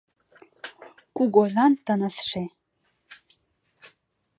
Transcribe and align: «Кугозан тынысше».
«Кугозан 1.15 1.73
тынысше». 1.85 2.41